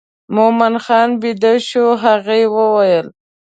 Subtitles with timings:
[0.35, 3.07] مومن خان بېده شو هغې وویل.